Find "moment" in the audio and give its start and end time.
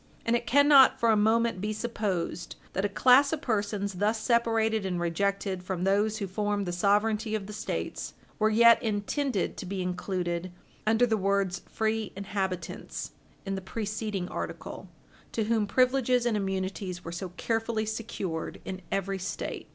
1.15-1.61